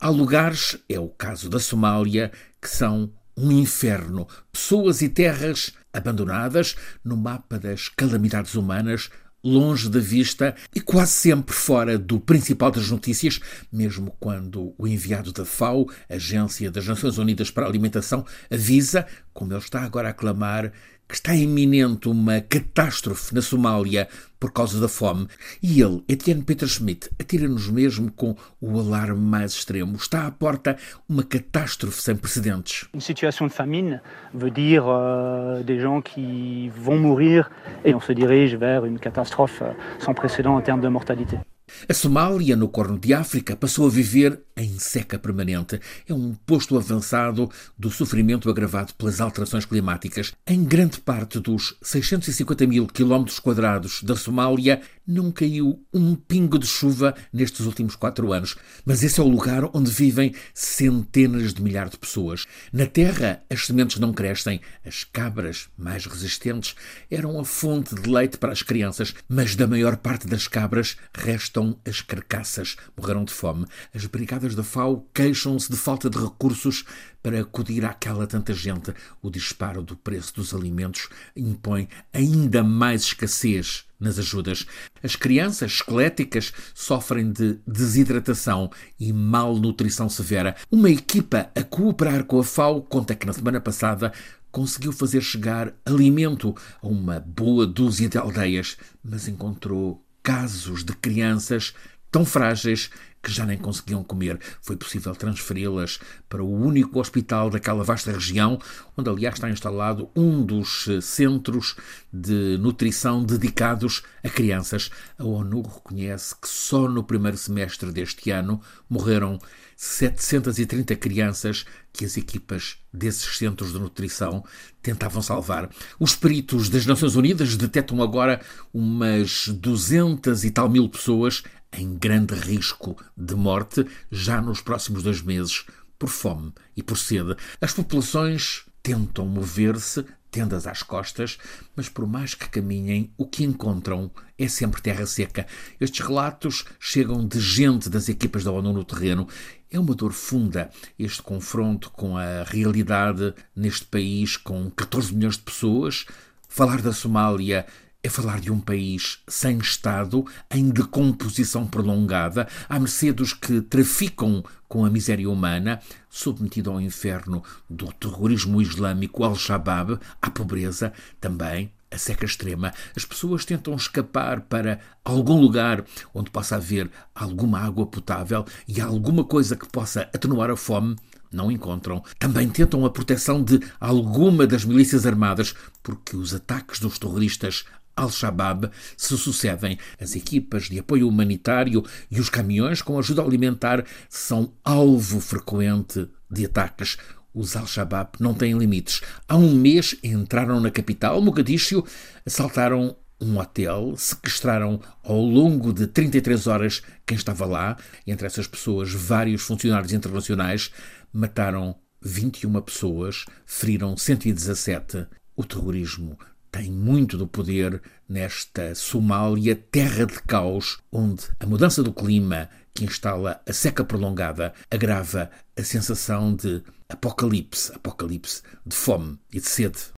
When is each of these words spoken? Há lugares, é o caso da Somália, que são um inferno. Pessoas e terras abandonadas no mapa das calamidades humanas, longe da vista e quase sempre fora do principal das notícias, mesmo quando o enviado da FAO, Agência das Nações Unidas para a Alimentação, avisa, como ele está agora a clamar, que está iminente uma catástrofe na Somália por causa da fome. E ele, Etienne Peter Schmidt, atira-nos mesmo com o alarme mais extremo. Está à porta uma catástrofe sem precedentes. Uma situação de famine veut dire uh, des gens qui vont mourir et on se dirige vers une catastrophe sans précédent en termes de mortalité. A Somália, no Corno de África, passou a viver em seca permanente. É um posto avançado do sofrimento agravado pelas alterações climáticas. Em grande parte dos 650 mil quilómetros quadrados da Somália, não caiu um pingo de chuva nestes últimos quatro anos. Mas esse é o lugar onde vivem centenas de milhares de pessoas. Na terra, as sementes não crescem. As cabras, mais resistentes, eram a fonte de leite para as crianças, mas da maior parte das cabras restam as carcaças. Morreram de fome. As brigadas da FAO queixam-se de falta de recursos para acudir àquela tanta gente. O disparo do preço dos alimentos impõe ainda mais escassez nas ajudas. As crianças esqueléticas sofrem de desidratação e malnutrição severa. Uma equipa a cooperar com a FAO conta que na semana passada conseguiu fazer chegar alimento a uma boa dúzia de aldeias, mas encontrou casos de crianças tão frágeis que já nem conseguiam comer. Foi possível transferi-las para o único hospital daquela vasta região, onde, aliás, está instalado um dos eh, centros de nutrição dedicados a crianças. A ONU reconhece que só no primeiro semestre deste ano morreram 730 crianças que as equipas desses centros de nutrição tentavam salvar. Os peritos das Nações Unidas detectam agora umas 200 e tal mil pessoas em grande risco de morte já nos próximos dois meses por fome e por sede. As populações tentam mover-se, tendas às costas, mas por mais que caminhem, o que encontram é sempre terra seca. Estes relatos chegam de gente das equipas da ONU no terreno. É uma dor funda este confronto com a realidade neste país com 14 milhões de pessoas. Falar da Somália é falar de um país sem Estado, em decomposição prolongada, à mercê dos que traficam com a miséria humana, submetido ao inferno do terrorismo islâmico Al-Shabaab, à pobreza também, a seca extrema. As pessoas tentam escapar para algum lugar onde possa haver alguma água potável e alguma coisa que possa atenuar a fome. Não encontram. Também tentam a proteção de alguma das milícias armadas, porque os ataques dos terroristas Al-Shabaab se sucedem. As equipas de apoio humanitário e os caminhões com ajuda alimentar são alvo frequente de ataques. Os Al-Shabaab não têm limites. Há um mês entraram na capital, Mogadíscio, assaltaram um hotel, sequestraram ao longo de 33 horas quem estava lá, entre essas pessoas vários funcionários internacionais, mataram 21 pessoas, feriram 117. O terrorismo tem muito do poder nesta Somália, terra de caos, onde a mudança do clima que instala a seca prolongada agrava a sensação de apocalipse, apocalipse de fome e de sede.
Há 0.00 0.10
lugares, 0.10 0.78
é 0.88 1.00
o 1.00 1.08
caso 1.08 1.50
da 1.50 1.58
Somália, 1.58 2.30
que 2.62 2.68
são 2.68 3.12
um 3.36 3.50
inferno. 3.50 4.28
Pessoas 4.52 5.02
e 5.02 5.08
terras 5.08 5.72
abandonadas 5.92 6.76
no 7.02 7.16
mapa 7.16 7.58
das 7.58 7.88
calamidades 7.88 8.54
humanas, 8.54 9.10
longe 9.42 9.88
da 9.88 9.98
vista 9.98 10.54
e 10.72 10.80
quase 10.80 11.12
sempre 11.12 11.52
fora 11.52 11.98
do 11.98 12.20
principal 12.20 12.70
das 12.70 12.88
notícias, 12.90 13.40
mesmo 13.72 14.16
quando 14.20 14.72
o 14.78 14.86
enviado 14.86 15.32
da 15.32 15.44
FAO, 15.44 15.90
Agência 16.08 16.70
das 16.70 16.86
Nações 16.86 17.18
Unidas 17.18 17.50
para 17.50 17.66
a 17.66 17.68
Alimentação, 17.68 18.24
avisa, 18.48 19.04
como 19.32 19.52
ele 19.52 19.58
está 19.58 19.82
agora 19.82 20.10
a 20.10 20.14
clamar, 20.14 20.72
que 21.08 21.14
está 21.14 21.34
iminente 21.34 22.08
uma 22.08 22.40
catástrofe 22.42 23.34
na 23.34 23.40
Somália 23.40 24.08
por 24.38 24.52
causa 24.52 24.78
da 24.78 24.88
fome. 24.88 25.26
E 25.62 25.80
ele, 25.80 26.04
Etienne 26.08 26.42
Peter 26.42 26.68
Schmidt, 26.68 27.08
atira-nos 27.18 27.68
mesmo 27.70 28.12
com 28.12 28.36
o 28.60 28.78
alarme 28.78 29.18
mais 29.18 29.52
extremo. 29.52 29.96
Está 29.96 30.26
à 30.26 30.30
porta 30.30 30.76
uma 31.08 31.24
catástrofe 31.24 32.02
sem 32.02 32.14
precedentes. 32.14 32.86
Uma 32.92 33.00
situação 33.00 33.46
de 33.46 33.54
famine 33.54 34.00
veut 34.34 34.52
dire 34.52 34.84
uh, 34.84 35.64
des 35.64 35.80
gens 35.80 36.02
qui 36.02 36.70
vont 36.76 36.98
mourir 36.98 37.50
et 37.84 37.94
on 37.94 38.00
se 38.00 38.12
dirige 38.12 38.54
vers 38.56 38.84
une 38.84 38.98
catastrophe 38.98 39.62
sans 39.98 40.14
précédent 40.14 40.56
en 40.56 40.60
termes 40.60 40.82
de 40.82 40.88
mortalité. 40.88 41.38
A 41.86 41.94
Somália, 41.94 42.56
no 42.56 42.68
Corno 42.68 42.98
de 42.98 43.12
África, 43.12 43.54
passou 43.54 43.86
a 43.86 43.90
viver 43.90 44.40
em 44.56 44.78
seca 44.78 45.18
permanente. 45.18 45.80
É 46.06 46.12
um 46.12 46.34
posto 46.34 46.76
avançado 46.76 47.50
do 47.78 47.90
sofrimento 47.90 48.50
agravado 48.50 48.94
pelas 48.94 49.20
alterações 49.20 49.64
climáticas. 49.64 50.32
Em 50.46 50.64
grande 50.64 50.98
parte 51.00 51.38
dos 51.38 51.76
650 51.82 52.66
mil 52.66 52.86
quilómetros 52.86 53.38
quadrados 53.38 54.02
da 54.02 54.16
Somália, 54.16 54.80
não 55.06 55.32
caiu 55.32 55.82
um 55.92 56.14
pingo 56.14 56.58
de 56.58 56.66
chuva 56.66 57.14
nestes 57.32 57.64
últimos 57.64 57.96
quatro 57.96 58.32
anos. 58.32 58.56
Mas 58.84 59.02
esse 59.02 59.18
é 59.18 59.22
o 59.22 59.28
lugar 59.28 59.64
onde 59.72 59.90
vivem 59.90 60.34
centenas 60.52 61.54
de 61.54 61.62
milhares 61.62 61.92
de 61.92 61.98
pessoas. 61.98 62.44
Na 62.72 62.84
terra, 62.86 63.42
as 63.48 63.66
sementes 63.66 63.98
não 63.98 64.12
crescem. 64.12 64.60
As 64.84 65.04
cabras, 65.04 65.68
mais 65.78 66.04
resistentes, 66.04 66.74
eram 67.10 67.40
a 67.40 67.44
fonte 67.44 67.94
de 67.94 68.08
leite 68.08 68.36
para 68.36 68.52
as 68.52 68.62
crianças, 68.62 69.14
mas 69.28 69.56
da 69.56 69.66
maior 69.66 69.96
parte 69.96 70.26
das 70.26 70.46
cabras 70.46 70.96
restam 71.14 71.67
as 71.84 72.00
carcaças. 72.00 72.76
Morreram 72.96 73.24
de 73.24 73.32
fome. 73.32 73.66
As 73.94 74.04
brigadas 74.06 74.54
da 74.54 74.62
FAO 74.62 75.06
queixam-se 75.12 75.70
de 75.70 75.76
falta 75.76 76.08
de 76.08 76.18
recursos 76.18 76.84
para 77.22 77.40
acudir 77.40 77.84
àquela 77.84 78.26
tanta 78.26 78.52
gente. 78.54 78.94
O 79.20 79.30
disparo 79.30 79.82
do 79.82 79.96
preço 79.96 80.34
dos 80.34 80.54
alimentos 80.54 81.08
impõe 81.34 81.88
ainda 82.12 82.62
mais 82.62 83.02
escassez 83.02 83.84
nas 83.98 84.18
ajudas. 84.18 84.66
As 85.02 85.16
crianças 85.16 85.72
esqueléticas 85.72 86.52
sofrem 86.74 87.32
de 87.32 87.58
desidratação 87.66 88.70
e 88.98 89.12
malnutrição 89.12 90.08
severa. 90.08 90.56
Uma 90.70 90.90
equipa 90.90 91.50
a 91.54 91.62
cooperar 91.62 92.24
com 92.24 92.38
a 92.38 92.44
FAO 92.44 92.82
conta 92.82 93.14
que 93.14 93.26
na 93.26 93.32
semana 93.32 93.60
passada 93.60 94.12
conseguiu 94.50 94.92
fazer 94.92 95.20
chegar 95.20 95.74
alimento 95.84 96.54
a 96.82 96.86
uma 96.86 97.20
boa 97.20 97.66
dúzia 97.66 98.08
de 98.08 98.18
aldeias, 98.18 98.76
mas 99.02 99.28
encontrou 99.28 100.02
casos 100.28 100.84
de 100.84 100.92
crianças 100.92 101.72
tão 102.10 102.24
frágeis 102.24 102.90
que 103.22 103.32
já 103.32 103.44
nem 103.44 103.58
conseguiam 103.58 104.02
comer. 104.02 104.38
Foi 104.62 104.76
possível 104.76 105.14
transferi-las 105.14 105.98
para 106.28 106.42
o 106.42 106.50
único 106.50 107.00
hospital 107.00 107.50
daquela 107.50 107.82
vasta 107.84 108.12
região, 108.12 108.60
onde, 108.96 109.10
aliás, 109.10 109.34
está 109.34 109.50
instalado 109.50 110.08
um 110.14 110.42
dos 110.44 110.86
eh, 110.88 111.00
centros 111.00 111.76
de 112.12 112.56
nutrição 112.58 113.22
dedicados 113.24 114.02
a 114.22 114.28
crianças. 114.28 114.90
A 115.18 115.24
ONU 115.24 115.62
reconhece 115.62 116.34
que 116.40 116.48
só 116.48 116.88
no 116.88 117.02
primeiro 117.02 117.36
semestre 117.36 117.90
deste 117.90 118.30
ano 118.30 118.60
morreram 118.88 119.38
730 119.76 120.96
crianças 120.96 121.64
que 121.92 122.04
as 122.04 122.16
equipas 122.16 122.78
desses 122.92 123.38
centros 123.38 123.72
de 123.72 123.78
nutrição 123.78 124.44
tentavam 124.82 125.22
salvar. 125.22 125.70
Os 126.00 126.16
peritos 126.16 126.68
das 126.68 126.84
Nações 126.84 127.14
Unidas 127.14 127.56
detectam 127.56 128.02
agora 128.02 128.40
umas 128.74 129.46
200 129.48 130.44
e 130.44 130.50
tal 130.50 130.68
mil 130.68 130.88
pessoas 130.88 131.44
em 131.72 131.94
grande 131.96 132.34
risco 132.34 132.96
de 133.16 133.34
morte 133.34 133.86
já 134.10 134.40
nos 134.40 134.60
próximos 134.60 135.02
dois 135.02 135.22
meses 135.22 135.64
por 135.98 136.08
fome 136.08 136.52
e 136.76 136.82
por 136.82 136.96
sede. 136.96 137.36
As 137.60 137.72
populações 137.72 138.64
tentam 138.82 139.26
mover-se, 139.26 140.04
tendas 140.30 140.66
às 140.66 140.82
costas, 140.82 141.38
mas 141.74 141.88
por 141.88 142.06
mais 142.06 142.34
que 142.34 142.48
caminhem, 142.48 143.12
o 143.16 143.26
que 143.26 143.44
encontram 143.44 144.10
é 144.38 144.46
sempre 144.46 144.80
terra 144.80 145.06
seca. 145.06 145.46
Estes 145.80 146.06
relatos 146.06 146.64
chegam 146.78 147.26
de 147.26 147.40
gente 147.40 147.88
das 147.88 148.08
equipas 148.08 148.44
da 148.44 148.52
ONU 148.52 148.72
no 148.72 148.84
terreno. 148.84 149.26
É 149.70 149.78
uma 149.78 149.94
dor 149.94 150.12
funda 150.12 150.70
este 150.98 151.22
confronto 151.22 151.90
com 151.90 152.16
a 152.16 152.44
realidade 152.44 153.34
neste 153.54 153.86
país 153.86 154.36
com 154.36 154.70
14 154.70 155.14
milhões 155.14 155.36
de 155.36 155.42
pessoas. 155.42 156.06
Falar 156.48 156.80
da 156.80 156.92
Somália 156.92 157.66
é 158.02 158.08
falar 158.08 158.40
de 158.40 158.52
um 158.52 158.60
país 158.60 159.18
sem 159.26 159.58
Estado, 159.58 160.24
em 160.50 160.70
decomposição 160.70 161.66
prolongada, 161.66 162.46
à 162.68 162.78
mercê 162.78 163.12
dos 163.12 163.32
que 163.32 163.60
traficam 163.60 164.44
com 164.68 164.84
a 164.84 164.90
miséria 164.90 165.28
humana, 165.28 165.80
submetido 166.08 166.70
ao 166.70 166.80
inferno 166.80 167.42
do 167.68 167.92
terrorismo 167.92 168.62
islâmico 168.62 169.24
Al-Shabaab, 169.24 169.98
à 170.22 170.30
pobreza 170.30 170.92
também, 171.20 171.72
a 171.90 171.98
seca 171.98 172.24
extrema. 172.24 172.72
As 172.96 173.04
pessoas 173.04 173.44
tentam 173.44 173.74
escapar 173.74 174.42
para 174.42 174.78
algum 175.04 175.40
lugar 175.40 175.84
onde 176.14 176.30
possa 176.30 176.56
haver 176.56 176.88
alguma 177.14 177.58
água 177.58 177.86
potável 177.86 178.44
e 178.68 178.80
alguma 178.80 179.24
coisa 179.24 179.56
que 179.56 179.68
possa 179.68 180.02
atenuar 180.14 180.50
a 180.50 180.56
fome. 180.56 180.94
Não 181.30 181.50
encontram. 181.50 182.02
Também 182.18 182.48
tentam 182.48 182.86
a 182.86 182.90
proteção 182.90 183.42
de 183.42 183.60
alguma 183.78 184.46
das 184.46 184.64
milícias 184.64 185.04
armadas, 185.04 185.54
porque 185.82 186.16
os 186.16 186.32
ataques 186.32 186.80
dos 186.80 186.98
terroristas 186.98 187.66
Al-Shabaab 187.98 188.70
se 188.96 189.16
sucedem. 189.18 189.78
As 190.00 190.14
equipas 190.14 190.64
de 190.64 190.78
apoio 190.78 191.08
humanitário 191.08 191.84
e 192.10 192.20
os 192.20 192.30
caminhões 192.30 192.80
com 192.80 192.98
ajuda 192.98 193.22
alimentar 193.22 193.84
são 194.08 194.52
alvo 194.64 195.20
frequente 195.20 196.08
de 196.30 196.46
ataques. 196.46 196.96
Os 197.34 197.56
Al-Shabaab 197.56 198.12
não 198.20 198.34
têm 198.34 198.56
limites. 198.56 199.00
Há 199.28 199.36
um 199.36 199.54
mês 199.54 199.96
entraram 200.02 200.60
na 200.60 200.70
capital, 200.70 201.20
Mogadíscio, 201.20 201.84
assaltaram 202.24 202.96
um 203.20 203.38
hotel, 203.38 203.94
sequestraram 203.96 204.80
ao 205.02 205.20
longo 205.20 205.72
de 205.72 205.86
33 205.88 206.46
horas 206.46 206.82
quem 207.04 207.16
estava 207.16 207.44
lá, 207.46 207.76
entre 208.06 208.26
essas 208.26 208.46
pessoas 208.46 208.92
vários 208.92 209.42
funcionários 209.42 209.92
internacionais, 209.92 210.70
mataram 211.12 211.74
21 212.00 212.60
pessoas, 212.62 213.24
feriram 213.44 213.96
117. 213.96 215.06
O 215.34 215.44
terrorismo 215.44 216.18
tem 216.50 216.70
muito 216.70 217.16
do 217.16 217.26
poder 217.26 217.80
nesta 218.08 218.74
Somália, 218.74 219.54
terra 219.54 220.06
de 220.06 220.20
caos, 220.22 220.78
onde 220.90 221.24
a 221.38 221.46
mudança 221.46 221.82
do 221.82 221.92
clima 221.92 222.48
que 222.74 222.84
instala 222.84 223.40
a 223.46 223.52
seca 223.52 223.84
prolongada 223.84 224.54
agrava 224.70 225.30
a 225.56 225.62
sensação 225.62 226.34
de 226.34 226.62
apocalipse, 226.88 227.72
apocalipse 227.74 228.42
de 228.64 228.74
fome 228.74 229.18
e 229.32 229.40
de 229.40 229.46
sede. 229.46 229.78